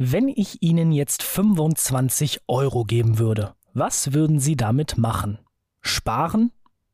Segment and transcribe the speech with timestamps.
[0.00, 5.40] Wenn ich Ihnen jetzt 25 Euro geben würde, was würden Sie damit machen?
[5.80, 6.52] Sparen?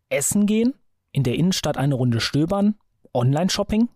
[0.09, 0.73] Essen gehen?
[1.13, 2.77] In der Innenstadt eine Runde stöbern?
[3.13, 3.91] Online-Shopping?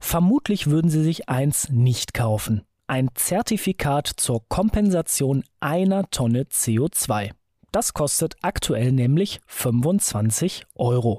[0.00, 2.62] Vermutlich würden Sie sich eins nicht kaufen.
[2.88, 7.30] Ein Zertifikat zur Kompensation einer Tonne CO2.
[7.70, 11.18] Das kostet aktuell nämlich 25 Euro.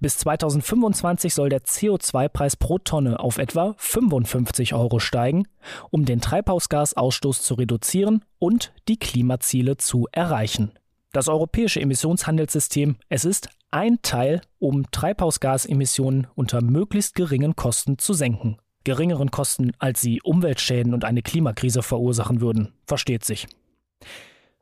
[0.00, 5.46] Bis 2025 soll der CO2-Preis pro Tonne auf etwa 55 Euro steigen,
[5.90, 10.72] um den Treibhausgasausstoß zu reduzieren und die Klimaziele zu erreichen.
[11.12, 18.58] Das europäische Emissionshandelssystem, es ist ein Teil, um Treibhausgasemissionen unter möglichst geringen Kosten zu senken.
[18.84, 23.46] Geringeren Kosten, als sie Umweltschäden und eine Klimakrise verursachen würden, versteht sich.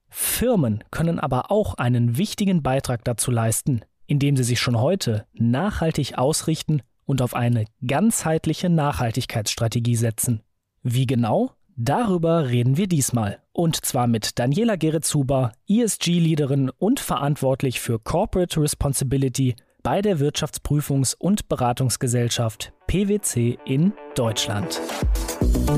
[0.09, 6.19] Firmen können aber auch einen wichtigen Beitrag dazu leisten, indem sie sich schon heute nachhaltig
[6.19, 10.43] ausrichten und auf eine ganzheitliche Nachhaltigkeitsstrategie setzen.
[10.83, 11.53] Wie genau?
[11.77, 13.41] Darüber reden wir diesmal.
[13.53, 21.49] Und zwar mit Daniela Geretzuber, ESG-Leaderin und verantwortlich für Corporate Responsibility bei der Wirtschaftsprüfungs- und
[21.49, 24.81] Beratungsgesellschaft PwC in Deutschland.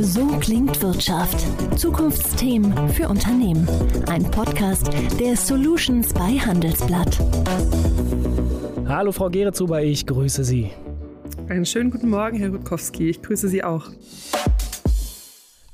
[0.01, 1.39] So klingt Wirtschaft.
[1.79, 3.67] Zukunftsthemen für Unternehmen.
[4.07, 7.19] Ein Podcast der Solutions bei Handelsblatt.
[8.87, 10.71] Hallo Frau Geretzuber, ich grüße Sie.
[11.49, 13.09] Einen schönen guten Morgen, Herr Rutkowski.
[13.09, 13.89] Ich grüße Sie auch.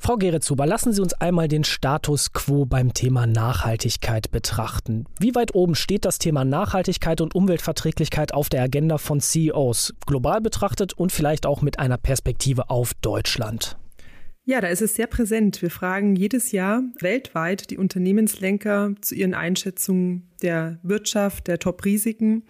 [0.02, 5.04] Frau Geretzuber, lassen Sie uns einmal den Status quo beim Thema Nachhaltigkeit betrachten.
[5.20, 10.40] Wie weit oben steht das Thema Nachhaltigkeit und Umweltverträglichkeit auf der Agenda von CEOs, global
[10.40, 13.76] betrachtet und vielleicht auch mit einer Perspektive auf Deutschland?
[14.46, 15.60] Ja, da ist es sehr präsent.
[15.60, 22.44] Wir fragen jedes Jahr weltweit die Unternehmenslenker zu ihren Einschätzungen der Wirtschaft, der Top-Risiken.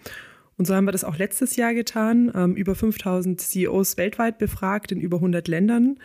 [0.57, 2.31] Und so haben wir das auch letztes Jahr getan.
[2.33, 5.97] Ähm, über 5000 CEOs weltweit befragt in über 100 Ländern.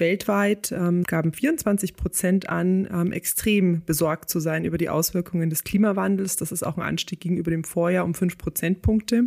[0.00, 5.64] Weltweit ähm, gaben 24 Prozent an, ähm, extrem besorgt zu sein über die Auswirkungen des
[5.64, 6.36] Klimawandels.
[6.36, 9.24] Das ist auch ein Anstieg gegenüber dem Vorjahr um fünf Prozentpunkte.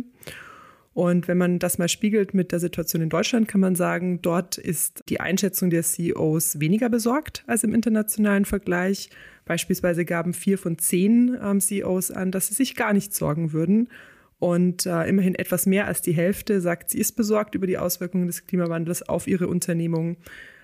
[0.94, 4.58] Und wenn man das mal spiegelt mit der Situation in Deutschland, kann man sagen, dort
[4.58, 9.10] ist die Einschätzung der CEOs weniger besorgt als im internationalen Vergleich.
[9.44, 13.88] Beispielsweise gaben vier von zehn ähm, CEOs an, dass sie sich gar nicht sorgen würden.
[14.38, 18.26] Und äh, immerhin etwas mehr als die Hälfte sagt, sie ist besorgt über die Auswirkungen
[18.26, 20.16] des Klimawandels auf ihre Unternehmung.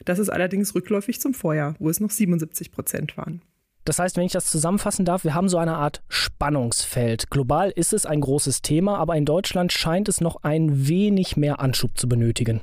[0.05, 3.43] Das ist allerdings rückläufig zum Vorjahr, wo es noch 77 Prozent waren.
[3.85, 7.31] Das heißt, wenn ich das zusammenfassen darf, wir haben so eine Art Spannungsfeld.
[7.31, 11.61] Global ist es ein großes Thema, aber in Deutschland scheint es noch ein wenig mehr
[11.61, 12.61] Anschub zu benötigen.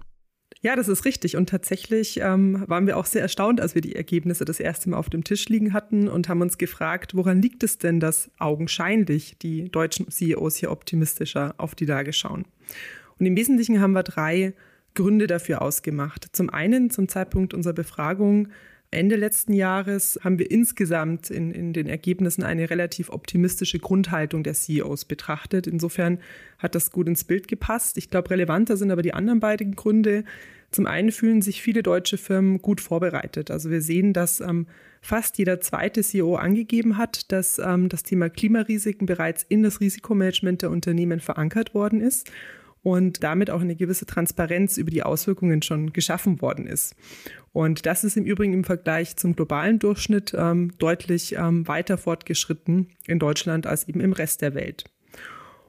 [0.62, 1.38] Ja, das ist richtig.
[1.38, 4.98] Und tatsächlich ähm, waren wir auch sehr erstaunt, als wir die Ergebnisse das erste Mal
[4.98, 9.38] auf dem Tisch liegen hatten und haben uns gefragt, woran liegt es denn, dass augenscheinlich
[9.38, 12.46] die deutschen CEOs hier optimistischer auf die Lage schauen.
[13.20, 14.54] Und im Wesentlichen haben wir drei
[14.96, 16.28] Gründe dafür ausgemacht.
[16.32, 18.48] Zum einen zum Zeitpunkt unserer Befragung
[18.90, 24.54] Ende letzten Jahres haben wir insgesamt in, in den Ergebnissen eine relativ optimistische Grundhaltung der
[24.54, 25.68] CEOs betrachtet.
[25.68, 26.20] Insofern
[26.58, 27.98] hat das gut ins Bild gepasst.
[27.98, 30.24] Ich glaube, relevanter sind aber die anderen beiden Gründe.
[30.72, 33.52] Zum einen fühlen sich viele deutsche Firmen gut vorbereitet.
[33.52, 34.68] Also wir sehen, dass ähm,
[35.02, 40.62] fast jeder zweite CEO angegeben hat, dass ähm, das Thema Klimarisiken bereits in das Risikomanagement
[40.62, 42.32] der Unternehmen verankert worden ist
[42.84, 46.96] und damit auch eine gewisse Transparenz über die Auswirkungen schon geschaffen worden ist.
[47.52, 52.90] Und das ist im Übrigen im Vergleich zum globalen Durchschnitt ähm, deutlich ähm, weiter fortgeschritten
[53.06, 54.86] in Deutschland als eben im Rest der Welt.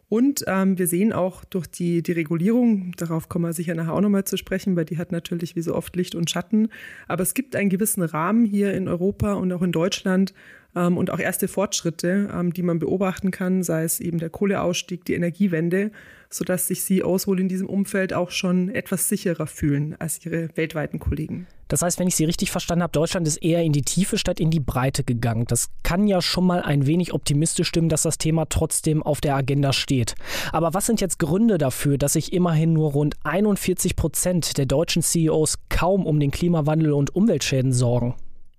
[0.08, 4.00] Und ähm, wir sehen auch durch die, die Regulierung, darauf kommen wir sicher nachher auch
[4.00, 6.68] nochmal zu sprechen, weil die hat natürlich wie so oft Licht und Schatten.
[7.08, 10.32] Aber es gibt einen gewissen Rahmen hier in Europa und auch in Deutschland,
[10.78, 15.04] ähm, und auch erste Fortschritte, ähm, die man beobachten kann, sei es eben der Kohleausstieg,
[15.04, 15.90] die Energiewende,
[16.30, 20.98] sodass sich CEOs wohl in diesem Umfeld auch schon etwas sicherer fühlen als ihre weltweiten
[20.98, 21.46] Kollegen.
[21.68, 24.40] Das heißt, wenn ich Sie richtig verstanden habe, Deutschland ist eher in die Tiefe statt
[24.40, 25.44] in die Breite gegangen.
[25.46, 29.36] Das kann ja schon mal ein wenig optimistisch stimmen, dass das Thema trotzdem auf der
[29.36, 30.14] Agenda steht.
[30.52, 35.02] Aber was sind jetzt Gründe dafür, dass sich immerhin nur rund 41 Prozent der deutschen
[35.02, 38.14] CEOs kaum um den Klimawandel und Umweltschäden sorgen?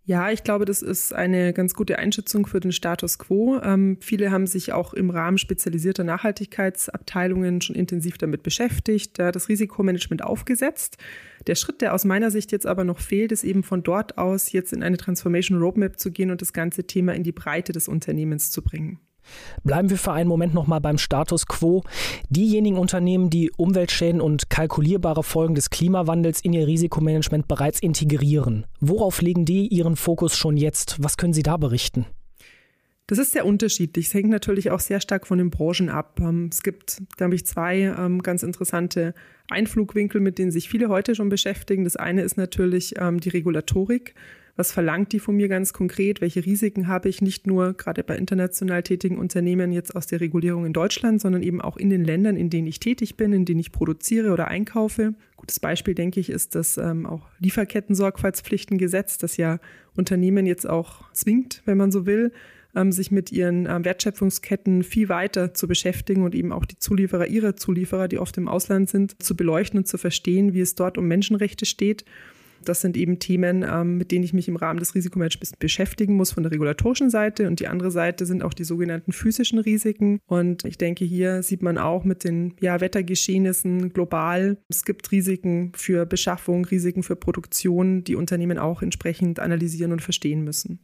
[0.10, 3.60] Ja, ich glaube, das ist eine ganz gute Einschätzung für den Status quo.
[3.62, 9.50] Ähm, viele haben sich auch im Rahmen spezialisierter Nachhaltigkeitsabteilungen schon intensiv damit beschäftigt, äh, das
[9.50, 10.98] Risikomanagement aufgesetzt.
[11.46, 14.52] Der Schritt, der aus meiner Sicht jetzt aber noch fehlt, ist eben von dort aus
[14.52, 17.88] jetzt in eine Transformation Roadmap zu gehen und das ganze Thema in die Breite des
[17.88, 18.98] Unternehmens zu bringen.
[19.64, 21.84] Bleiben wir für einen Moment nochmal beim Status quo.
[22.30, 29.22] Diejenigen Unternehmen, die Umweltschäden und kalkulierbare Folgen des Klimawandels in ihr Risikomanagement bereits integrieren, worauf
[29.22, 31.02] legen die ihren Fokus schon jetzt?
[31.02, 32.06] Was können Sie da berichten?
[33.10, 34.06] Das ist sehr unterschiedlich.
[34.06, 36.20] Es hängt natürlich auch sehr stark von den Branchen ab.
[36.22, 39.16] Ähm, es gibt, glaube ich, zwei ähm, ganz interessante
[39.50, 41.86] Einflugwinkel, mit denen sich viele heute schon beschäftigen.
[41.86, 44.14] Das eine ist natürlich ähm, die Regulatorik.
[44.60, 46.20] Was verlangt die von mir ganz konkret?
[46.20, 50.66] Welche Risiken habe ich nicht nur gerade bei international tätigen Unternehmen jetzt aus der Regulierung
[50.66, 53.62] in Deutschland, sondern eben auch in den Ländern, in denen ich tätig bin, in denen
[53.62, 55.14] ich produziere oder einkaufe?
[55.38, 59.60] Gutes Beispiel, denke ich, ist das ähm, auch Lieferketten-Sorgfaltspflichtengesetz, das ja
[59.96, 62.34] Unternehmen jetzt auch zwingt, wenn man so will,
[62.76, 67.28] ähm, sich mit ihren ähm, Wertschöpfungsketten viel weiter zu beschäftigen und eben auch die Zulieferer
[67.28, 70.98] ihrer Zulieferer, die oft im Ausland sind, zu beleuchten und zu verstehen, wie es dort
[70.98, 72.04] um Menschenrechte steht.
[72.66, 76.32] Das sind eben Themen, ähm, mit denen ich mich im Rahmen des Risikomanagements beschäftigen muss
[76.32, 77.48] von der regulatorischen Seite.
[77.48, 80.20] Und die andere Seite sind auch die sogenannten physischen Risiken.
[80.28, 85.72] Und ich denke, hier sieht man auch mit den ja, Wettergeschehnissen global, es gibt Risiken
[85.76, 90.80] für Beschaffung, Risiken für Produktion, die Unternehmen auch entsprechend analysieren und verstehen müssen.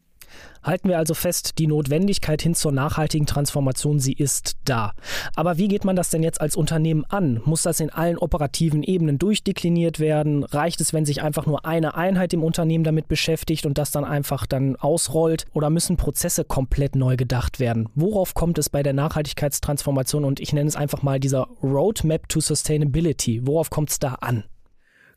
[0.64, 4.94] Halten wir also fest, die Notwendigkeit hin zur nachhaltigen Transformation, sie ist da.
[5.36, 7.42] Aber wie geht man das denn jetzt als Unternehmen an?
[7.46, 10.44] Muss das in allen operativen Ebenen durchdekliniert werden?
[10.44, 14.06] Reicht es, wenn sich einfach nur eine Einheit im Unternehmen damit beschäftigt und das dann
[14.06, 15.46] einfach dann ausrollt?
[15.54, 17.90] Oder müssen Prozesse komplett neu gedacht werden?
[17.94, 22.40] Worauf kommt es bei der Nachhaltigkeitstransformation und ich nenne es einfach mal dieser Roadmap to
[22.40, 23.46] Sustainability?
[23.46, 24.46] Worauf kommt es da an?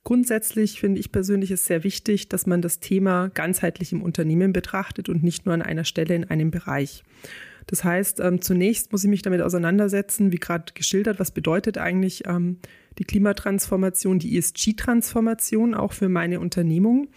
[0.09, 5.11] Grundsätzlich finde ich persönlich es sehr wichtig, dass man das Thema ganzheitlich im Unternehmen betrachtet
[5.11, 7.05] und nicht nur an einer Stelle in einem Bereich.
[7.67, 12.23] Das heißt, ähm, zunächst muss ich mich damit auseinandersetzen, wie gerade geschildert, was bedeutet eigentlich
[12.27, 12.57] ähm,
[12.99, 17.09] die Klimatransformation, die ESG-Transformation auch für meine Unternehmung.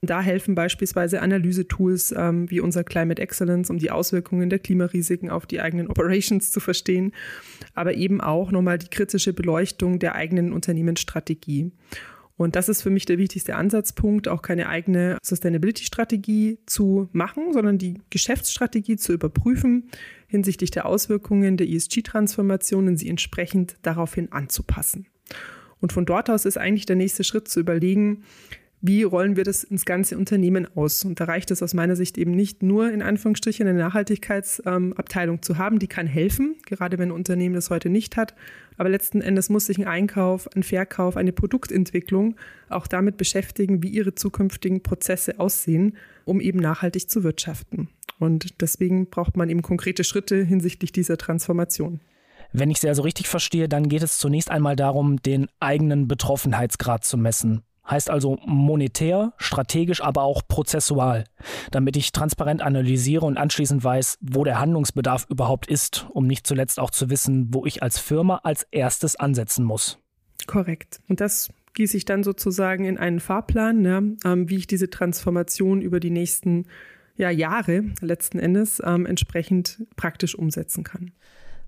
[0.00, 5.28] Und da helfen beispielsweise Analysetools ähm, wie unser Climate Excellence, um die Auswirkungen der Klimarisiken
[5.28, 7.10] auf die eigenen Operations zu verstehen,
[7.74, 11.72] aber eben auch nochmal die kritische Beleuchtung der eigenen Unternehmensstrategie.
[12.38, 17.78] Und das ist für mich der wichtigste Ansatzpunkt, auch keine eigene Sustainability-Strategie zu machen, sondern
[17.78, 19.90] die Geschäftsstrategie zu überprüfen
[20.28, 25.06] hinsichtlich der Auswirkungen der ESG-Transformation und sie entsprechend daraufhin anzupassen.
[25.80, 28.22] Und von dort aus ist eigentlich der nächste Schritt zu überlegen,
[28.80, 31.04] wie rollen wir das ins ganze Unternehmen aus?
[31.04, 35.58] Und da reicht es aus meiner Sicht eben nicht nur in Anführungsstrichen eine Nachhaltigkeitsabteilung zu
[35.58, 38.34] haben, die kann helfen, gerade wenn ein Unternehmen das heute nicht hat.
[38.76, 42.36] Aber letzten Endes muss sich ein Einkauf, ein Verkauf, eine Produktentwicklung
[42.68, 47.88] auch damit beschäftigen, wie ihre zukünftigen Prozesse aussehen, um eben nachhaltig zu wirtschaften.
[48.20, 52.00] Und deswegen braucht man eben konkrete Schritte hinsichtlich dieser Transformation.
[52.52, 57.04] Wenn ich Sie also richtig verstehe, dann geht es zunächst einmal darum, den eigenen Betroffenheitsgrad
[57.04, 57.62] zu messen.
[57.90, 61.24] Heißt also monetär, strategisch, aber auch prozessual,
[61.70, 66.78] damit ich transparent analysiere und anschließend weiß, wo der Handlungsbedarf überhaupt ist, um nicht zuletzt
[66.80, 69.98] auch zu wissen, wo ich als Firma als erstes ansetzen muss.
[70.46, 71.00] Korrekt.
[71.08, 75.80] Und das gieße ich dann sozusagen in einen Fahrplan, ne, ähm, wie ich diese Transformation
[75.80, 76.66] über die nächsten
[77.16, 81.12] ja, Jahre letzten Endes ähm, entsprechend praktisch umsetzen kann.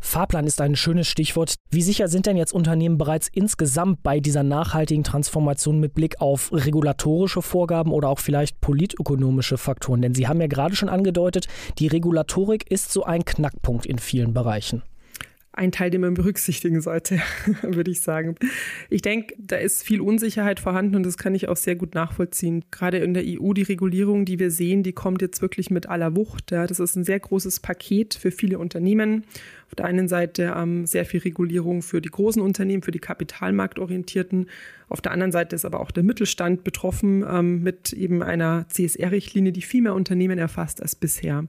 [0.00, 1.54] Fahrplan ist ein schönes Stichwort.
[1.70, 6.50] Wie sicher sind denn jetzt Unternehmen bereits insgesamt bei dieser nachhaltigen Transformation mit Blick auf
[6.52, 10.02] regulatorische Vorgaben oder auch vielleicht politökonomische Faktoren?
[10.02, 11.46] Denn Sie haben ja gerade schon angedeutet,
[11.78, 14.82] die Regulatorik ist so ein Knackpunkt in vielen Bereichen
[15.52, 17.20] ein Teil, den man berücksichtigen sollte,
[17.62, 18.36] würde ich sagen.
[18.88, 22.64] Ich denke, da ist viel Unsicherheit vorhanden und das kann ich auch sehr gut nachvollziehen.
[22.70, 26.14] Gerade in der EU, die Regulierung, die wir sehen, die kommt jetzt wirklich mit aller
[26.14, 26.52] Wucht.
[26.52, 26.66] Ja.
[26.66, 29.24] Das ist ein sehr großes Paket für viele Unternehmen.
[29.66, 34.46] Auf der einen Seite ähm, sehr viel Regulierung für die großen Unternehmen, für die kapitalmarktorientierten.
[34.88, 39.52] Auf der anderen Seite ist aber auch der Mittelstand betroffen ähm, mit eben einer CSR-Richtlinie,
[39.52, 41.44] die viel mehr Unternehmen erfasst als bisher.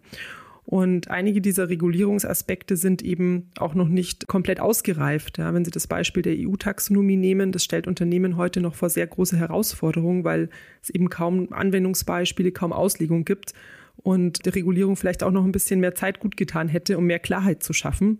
[0.64, 5.38] Und einige dieser Regulierungsaspekte sind eben auch noch nicht komplett ausgereift.
[5.38, 9.08] Ja, wenn Sie das Beispiel der EU-Taxonomie nehmen, das stellt Unternehmen heute noch vor sehr
[9.08, 10.50] große Herausforderungen, weil
[10.82, 13.54] es eben kaum Anwendungsbeispiele, kaum Auslegung gibt
[13.98, 17.20] und der Regulierung vielleicht auch noch ein bisschen mehr Zeit gut getan hätte, um mehr
[17.20, 18.20] Klarheit zu schaffen.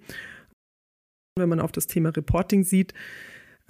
[1.38, 2.94] Wenn man auf das Thema Reporting sieht,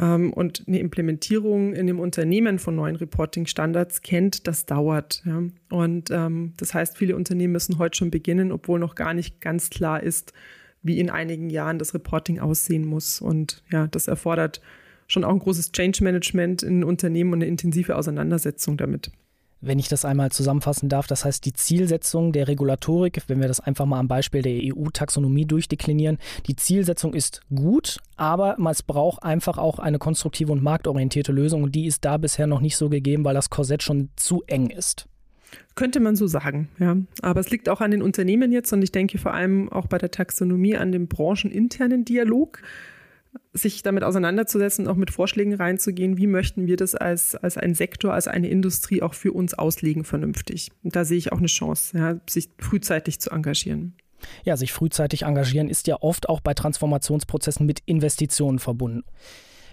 [0.06, 5.22] und eine Implementierung in dem Unternehmen von neuen Reporting-Standards kennt, das dauert.
[5.26, 5.44] Ja.
[5.70, 9.70] Und ähm, das heißt, viele Unternehmen müssen heute schon beginnen, obwohl noch gar nicht ganz
[9.70, 10.34] klar ist,
[10.82, 13.22] wie in einigen Jahren das Reporting aussehen muss.
[13.22, 14.62] Und ja, das erfordert
[15.08, 19.12] schon auch ein großes Change Management in Unternehmen und eine intensive Auseinandersetzung damit
[19.62, 21.08] wenn ich das einmal zusammenfassen darf.
[21.08, 25.46] Das heißt, die Zielsetzung der Regulatorik, wenn wir das einfach mal am Beispiel der EU-Taxonomie
[25.46, 31.64] durchdeklinieren, die Zielsetzung ist gut, aber es braucht einfach auch eine konstruktive und marktorientierte Lösung
[31.64, 34.70] und die ist da bisher noch nicht so gegeben, weil das Korsett schon zu eng
[34.70, 35.08] ist.
[35.76, 36.98] Könnte man so sagen, ja.
[37.22, 39.98] Aber es liegt auch an den Unternehmen jetzt und ich denke vor allem auch bei
[39.98, 42.62] der Taxonomie an dem brancheninternen Dialog
[43.54, 48.14] sich damit auseinanderzusetzen, auch mit Vorschlägen reinzugehen, wie möchten wir das als, als ein Sektor,
[48.14, 50.72] als eine Industrie auch für uns auslegen vernünftig.
[50.84, 53.96] Und da sehe ich auch eine Chance, ja, sich frühzeitig zu engagieren.
[54.44, 59.04] Ja, sich frühzeitig engagieren ist ja oft auch bei Transformationsprozessen mit Investitionen verbunden.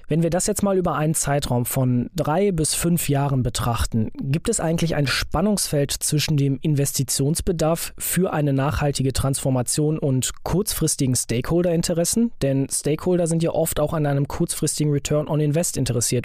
[0.09, 4.49] Wenn wir das jetzt mal über einen Zeitraum von drei bis fünf Jahren betrachten, gibt
[4.49, 12.33] es eigentlich ein Spannungsfeld zwischen dem Investitionsbedarf für eine nachhaltige Transformation und kurzfristigen Stakeholder-Interessen?
[12.41, 16.25] Denn Stakeholder sind ja oft auch an einem kurzfristigen Return on Invest interessiert.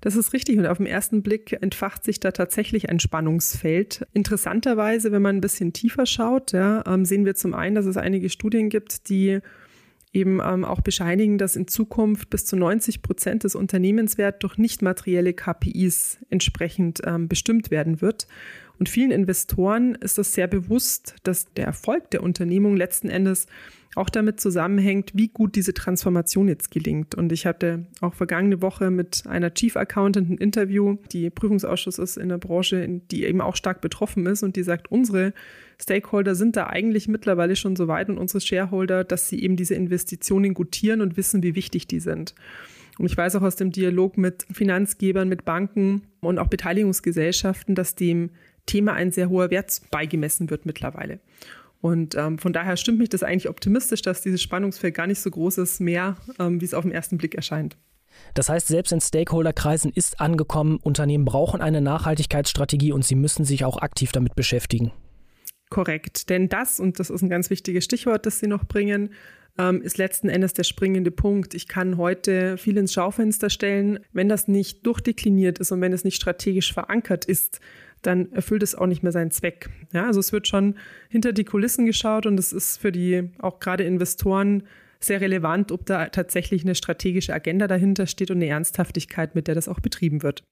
[0.00, 4.06] Das ist richtig und auf den ersten Blick entfacht sich da tatsächlich ein Spannungsfeld.
[4.14, 7.98] Interessanterweise, wenn man ein bisschen tiefer schaut, ja, ähm, sehen wir zum einen, dass es
[7.98, 9.40] einige Studien gibt, die
[10.12, 14.82] eben ähm, auch bescheinigen, dass in Zukunft bis zu 90 Prozent des Unternehmenswerts durch nicht
[14.82, 18.26] materielle KPIs entsprechend ähm, bestimmt werden wird.
[18.78, 23.46] Und vielen Investoren ist das sehr bewusst, dass der Erfolg der Unternehmung letzten Endes
[23.96, 27.16] auch damit zusammenhängt, wie gut diese Transformation jetzt gelingt.
[27.16, 32.16] Und ich hatte auch vergangene Woche mit einer Chief Accountant ein Interview, die Prüfungsausschuss ist
[32.16, 35.32] in der Branche, die eben auch stark betroffen ist und die sagt, unsere
[35.80, 39.74] Stakeholder sind da eigentlich mittlerweile schon so weit und unsere Shareholder, dass sie eben diese
[39.74, 42.34] Investitionen gutieren und wissen, wie wichtig die sind.
[42.98, 47.94] Und ich weiß auch aus dem Dialog mit Finanzgebern, mit Banken und auch Beteiligungsgesellschaften, dass
[47.94, 48.30] dem
[48.66, 51.18] Thema ein sehr hoher Wert beigemessen wird mittlerweile.
[51.80, 55.30] Und ähm, von daher stimmt mich das eigentlich optimistisch, dass dieses Spannungsfeld gar nicht so
[55.30, 57.76] groß ist, mehr, ähm, wie es auf den ersten Blick erscheint.
[58.34, 63.64] Das heißt, selbst in Stakeholderkreisen ist angekommen, Unternehmen brauchen eine Nachhaltigkeitsstrategie und sie müssen sich
[63.64, 64.92] auch aktiv damit beschäftigen.
[65.70, 69.10] Korrekt, denn das, und das ist ein ganz wichtiges Stichwort, das Sie noch bringen,
[69.56, 71.54] ähm, ist letzten Endes der springende Punkt.
[71.54, 74.00] Ich kann heute viel ins Schaufenster stellen.
[74.12, 77.60] Wenn das nicht durchdekliniert ist und wenn es nicht strategisch verankert ist,
[78.02, 79.70] dann erfüllt es auch nicht mehr seinen Zweck.
[79.92, 80.76] Ja, also es wird schon
[81.08, 84.64] hinter die Kulissen geschaut und es ist für die auch gerade Investoren
[85.00, 89.54] sehr relevant, ob da tatsächlich eine strategische Agenda dahinter steht und eine Ernsthaftigkeit, mit der
[89.54, 90.44] das auch betrieben wird.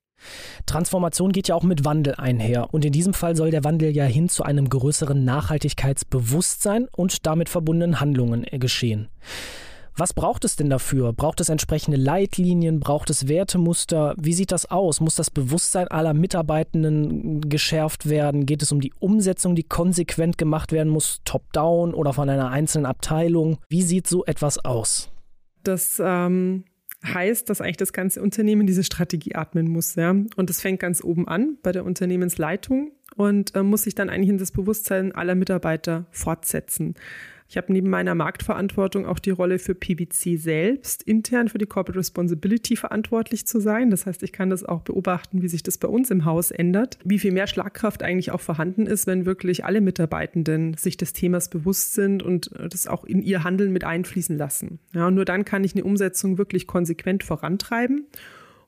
[0.66, 2.72] Transformation geht ja auch mit Wandel einher.
[2.72, 7.48] Und in diesem Fall soll der Wandel ja hin zu einem größeren Nachhaltigkeitsbewusstsein und damit
[7.48, 9.08] verbundenen Handlungen geschehen.
[9.98, 11.12] Was braucht es denn dafür?
[11.12, 12.78] Braucht es entsprechende Leitlinien?
[12.78, 14.14] Braucht es Wertemuster?
[14.16, 15.00] Wie sieht das aus?
[15.00, 18.46] Muss das Bewusstsein aller Mitarbeitenden geschärft werden?
[18.46, 22.86] Geht es um die Umsetzung, die konsequent gemacht werden muss, top-down oder von einer einzelnen
[22.86, 23.58] Abteilung?
[23.68, 25.10] Wie sieht so etwas aus?
[25.64, 26.62] Das ähm,
[27.04, 29.96] heißt, dass eigentlich das ganze Unternehmen diese Strategie atmen muss.
[29.96, 30.10] Ja?
[30.10, 34.30] Und das fängt ganz oben an bei der Unternehmensleitung und äh, muss sich dann eigentlich
[34.30, 36.94] in das Bewusstsein aller Mitarbeiter fortsetzen.
[37.50, 41.98] Ich habe neben meiner Marktverantwortung auch die Rolle für PwC selbst, intern für die Corporate
[41.98, 43.88] Responsibility verantwortlich zu sein.
[43.88, 46.98] Das heißt, ich kann das auch beobachten, wie sich das bei uns im Haus ändert,
[47.04, 51.48] wie viel mehr Schlagkraft eigentlich auch vorhanden ist, wenn wirklich alle Mitarbeitenden sich des Themas
[51.48, 54.78] bewusst sind und das auch in ihr Handeln mit einfließen lassen.
[54.92, 58.06] Ja, nur dann kann ich eine Umsetzung wirklich konsequent vorantreiben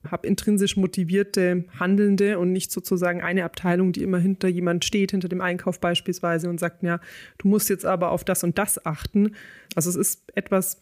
[0.09, 5.29] habe intrinsisch motivierte Handelnde und nicht sozusagen eine Abteilung, die immer hinter jemand steht, hinter
[5.29, 6.99] dem Einkauf beispielsweise und sagt, ja,
[7.37, 9.35] du musst jetzt aber auf das und das achten.
[9.75, 10.81] Also es ist etwas,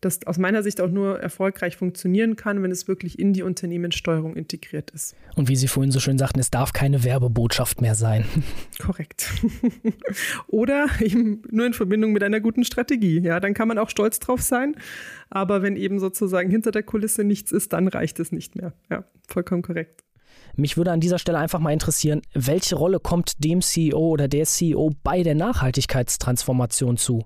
[0.00, 4.36] das aus meiner Sicht auch nur erfolgreich funktionieren kann, wenn es wirklich in die Unternehmenssteuerung
[4.36, 5.16] integriert ist.
[5.36, 8.24] Und wie Sie vorhin so schön sagten, es darf keine Werbebotschaft mehr sein.
[8.78, 9.32] Korrekt.
[10.46, 13.20] Oder eben nur in Verbindung mit einer guten Strategie.
[13.20, 14.76] Ja, dann kann man auch stolz drauf sein.
[15.30, 18.72] Aber wenn eben sozusagen hinter der Kulisse nichts ist, dann reicht es nicht mehr.
[18.90, 20.04] Ja, vollkommen korrekt.
[20.56, 24.44] Mich würde an dieser Stelle einfach mal interessieren, welche Rolle kommt dem CEO oder der
[24.44, 27.24] CEO bei der Nachhaltigkeitstransformation zu?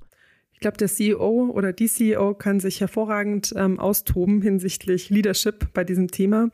[0.63, 5.83] Ich glaube, der CEO oder die CEO kann sich hervorragend ähm, austoben hinsichtlich Leadership bei
[5.83, 6.51] diesem Thema.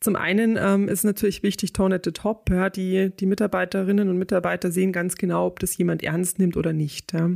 [0.00, 2.50] Zum einen ähm, ist natürlich wichtig, Tone at the Top.
[2.50, 6.72] Ja, die, die Mitarbeiterinnen und Mitarbeiter sehen ganz genau, ob das jemand ernst nimmt oder
[6.72, 7.12] nicht.
[7.12, 7.30] Ja.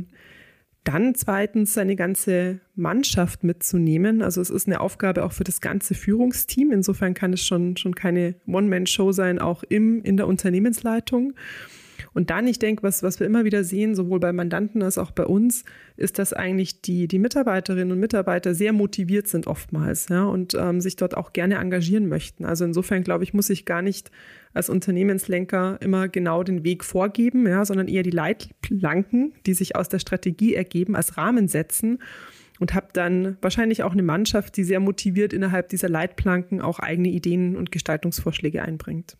[0.83, 4.21] Dann zweitens seine ganze Mannschaft mitzunehmen.
[4.21, 6.73] Also es ist eine Aufgabe auch für das ganze Führungsteam.
[6.73, 11.35] Insofern kann es schon, schon keine One-Man-Show sein, auch im, in der Unternehmensleitung.
[12.13, 15.11] Und dann, ich denke, was, was wir immer wieder sehen, sowohl bei Mandanten als auch
[15.11, 15.63] bei uns,
[15.95, 20.81] ist, dass eigentlich die, die Mitarbeiterinnen und Mitarbeiter sehr motiviert sind oftmals ja, und ähm,
[20.81, 22.43] sich dort auch gerne engagieren möchten.
[22.43, 24.11] Also insofern, glaube ich, muss ich gar nicht
[24.53, 29.87] als Unternehmenslenker immer genau den Weg vorgeben, ja, sondern eher die Leitplanken, die sich aus
[29.87, 31.99] der Strategie ergeben, als Rahmen setzen
[32.59, 37.07] und habe dann wahrscheinlich auch eine Mannschaft, die sehr motiviert innerhalb dieser Leitplanken auch eigene
[37.07, 39.17] Ideen und Gestaltungsvorschläge einbringt.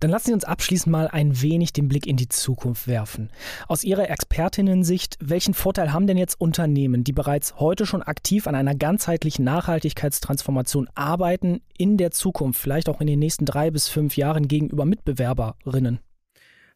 [0.00, 3.30] Dann lassen Sie uns abschließend mal ein wenig den Blick in die Zukunft werfen.
[3.68, 8.54] Aus Ihrer Expertinnensicht, welchen Vorteil haben denn jetzt Unternehmen, die bereits heute schon aktiv an
[8.54, 14.16] einer ganzheitlichen Nachhaltigkeitstransformation arbeiten, in der Zukunft, vielleicht auch in den nächsten drei bis fünf
[14.16, 16.00] Jahren gegenüber Mitbewerberinnen?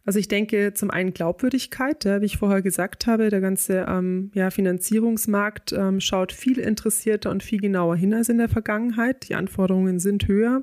[0.06, 4.30] Also ich denke zum einen Glaubwürdigkeit, ja, wie ich vorher gesagt habe, der ganze ähm,
[4.34, 9.28] ja, Finanzierungsmarkt ähm, schaut viel interessierter und viel genauer hin als in der Vergangenheit.
[9.28, 10.62] Die Anforderungen sind höher.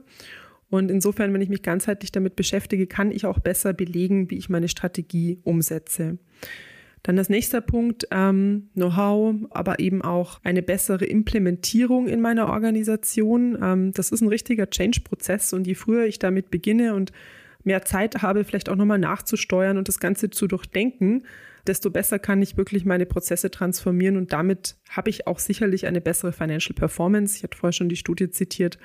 [0.74, 4.50] Und insofern, wenn ich mich ganzheitlich damit beschäftige, kann ich auch besser belegen, wie ich
[4.50, 6.18] meine Strategie umsetze.
[7.04, 13.56] Dann das nächste Punkt, ähm, Know-how, aber eben auch eine bessere Implementierung in meiner Organisation.
[13.62, 17.12] Ähm, das ist ein richtiger Change-Prozess und je früher ich damit beginne und
[17.64, 21.28] mehr Zeit habe, vielleicht auch nochmal nachzusteuern und das Ganze zu durchdenken,
[21.68, 26.02] desto besser kann ich wirklich meine Prozesse transformieren und damit habe ich auch sicherlich eine
[26.02, 27.38] bessere Financial Performance.
[27.38, 28.80] Ich hatte vorher schon die Studie zitiert,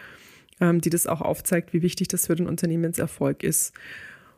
[0.60, 3.72] ähm, die das auch aufzeigt, wie wichtig das für den Unternehmenserfolg ist.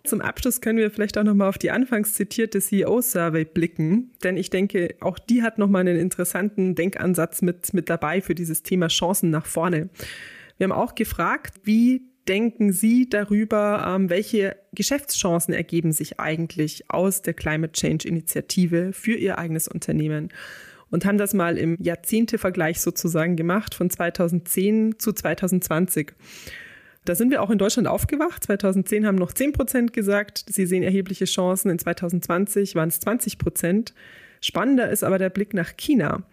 [0.04, 4.48] Zum Abschluss können wir vielleicht auch nochmal auf die anfangs zitierte CEO-Survey blicken, denn ich
[4.48, 9.30] denke, auch die hat nochmal einen interessanten Denkansatz mit, mit dabei für dieses Thema Chancen
[9.30, 9.90] nach vorne.
[10.56, 17.22] Wir haben auch gefragt, wie denken Sie darüber, ähm, welche Geschäftschancen ergeben sich eigentlich aus
[17.22, 20.28] der Climate Change Initiative für Ihr eigenes Unternehmen?
[20.90, 26.12] Und haben das mal im Jahrzehntevergleich sozusagen gemacht von 2010 zu 2020.
[27.04, 28.44] Da sind wir auch in Deutschland aufgewacht.
[28.44, 31.70] 2010 haben noch 10 Prozent gesagt, sie sehen erhebliche Chancen.
[31.70, 33.94] In 2020 waren es 20 Prozent.
[34.42, 36.24] Spannender ist aber der Blick nach China.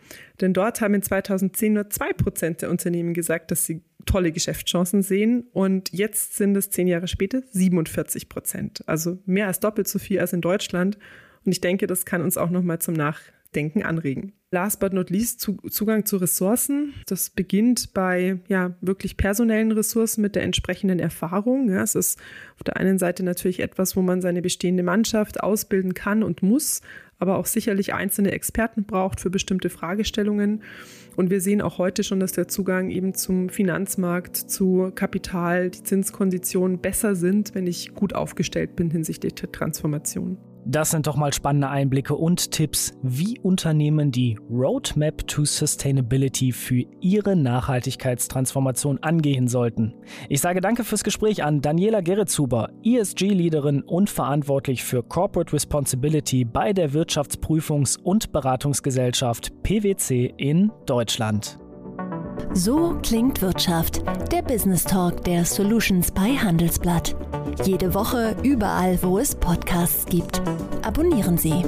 [0.41, 5.03] Denn dort haben in 2010 nur 2 Prozent der Unternehmen gesagt, dass sie tolle Geschäftschancen
[5.03, 5.47] sehen.
[5.53, 8.83] Und jetzt sind es zehn Jahre später 47 Prozent.
[8.87, 10.97] Also mehr als doppelt so viel als in Deutschland.
[11.45, 13.36] Und ich denke, das kann uns auch nochmal zum Nachdenken
[13.83, 14.33] anregen.
[14.51, 16.93] Last but not least Zugang zu Ressourcen.
[17.05, 21.69] Das beginnt bei ja wirklich personellen Ressourcen mit der entsprechenden Erfahrung.
[21.69, 22.17] Ja, es ist
[22.55, 26.81] auf der einen Seite natürlich etwas, wo man seine bestehende Mannschaft ausbilden kann und muss,
[27.19, 30.63] aber auch sicherlich einzelne Experten braucht für bestimmte Fragestellungen.
[31.17, 35.83] Und wir sehen auch heute schon, dass der Zugang eben zum Finanzmarkt, zu Kapital, die
[35.83, 40.37] Zinskonditionen besser sind, wenn ich gut aufgestellt bin hinsichtlich der Transformation.
[40.69, 46.83] Das sind doch mal spannende Einblicke und Tipps, wie Unternehmen die Roadmap to Sustainability für
[46.99, 49.93] ihre Nachhaltigkeitstransformation angehen sollten.
[50.27, 56.73] Ich sage danke fürs Gespräch an Daniela Geretshuber, ESG-Leaderin und verantwortlich für Corporate Responsibility bei
[56.73, 61.59] der Wirtschaftsprüfungs- und Beratungsgesellschaft PwC in Deutschland.
[62.53, 64.01] So klingt Wirtschaft,
[64.33, 67.15] der Business Talk der Solutions bei Handelsblatt.
[67.63, 70.41] Jede Woche überall, wo es Podcasts gibt.
[70.83, 71.63] Abonnieren Sie.